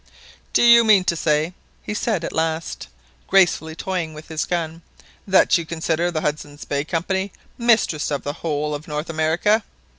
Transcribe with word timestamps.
"Do 0.51 0.63
you 0.63 0.83
mean 0.83 1.03
to 1.03 1.15
say," 1.15 1.53
he 1.83 1.93
said 1.93 2.23
at 2.23 2.33
last, 2.33 2.87
gracefully 3.27 3.75
toying 3.75 4.15
with 4.15 4.29
his 4.29 4.45
gun, 4.45 4.81
"that 5.27 5.55
you 5.59 5.63
consider 5.63 6.09
the 6.09 6.21
Hudson's 6.21 6.65
Bay 6.65 6.83
Company 6.83 7.31
mistress 7.55 8.09
of 8.09 8.23
the 8.23 8.33
whole 8.41 8.73
of 8.73 8.87
North 8.87 9.11
America?" 9.11 9.63